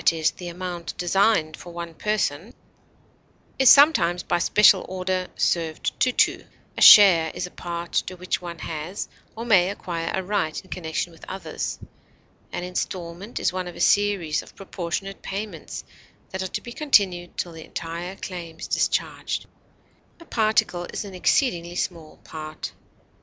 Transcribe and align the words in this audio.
e._, 0.01 0.35
the 0.37 0.47
amount 0.47 0.97
designed 0.97 1.55
for 1.55 1.71
one 1.71 1.93
person) 1.93 2.55
is 3.59 3.69
sometimes, 3.69 4.23
by 4.23 4.39
special 4.39 4.83
order, 4.89 5.27
served 5.35 5.93
to 5.99 6.11
two; 6.11 6.43
a 6.75 6.81
share 6.81 7.29
is 7.35 7.45
a 7.45 7.51
part 7.51 7.91
to 7.91 8.15
which 8.17 8.41
one 8.41 8.57
has 8.57 9.07
or 9.35 9.45
may 9.45 9.69
acquire 9.69 10.09
a 10.15 10.23
right 10.23 10.63
in 10.63 10.71
connection 10.71 11.11
with 11.11 11.23
others; 11.29 11.77
an 12.51 12.63
instalment 12.63 13.39
is 13.39 13.53
one 13.53 13.67
of 13.67 13.75
a 13.75 13.79
series 13.79 14.41
of 14.41 14.55
proportionate 14.55 15.21
payments 15.21 15.83
that 16.31 16.41
are 16.41 16.47
to 16.47 16.61
be 16.61 16.73
continued 16.73 17.37
till 17.37 17.51
the 17.51 17.63
entire 17.63 18.15
claim 18.15 18.57
is 18.59 18.65
discharged; 18.67 19.45
a 20.19 20.25
particle 20.25 20.85
is 20.91 21.05
an 21.05 21.13
exceedingly 21.13 21.75
small 21.75 22.17
part. 22.23 22.73